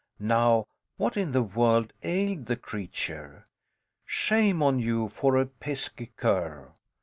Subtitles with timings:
[0.17, 0.65] Now,
[0.97, 3.45] what in the world ailed the creature?
[4.03, 6.73] Shame on you for a pesky cur!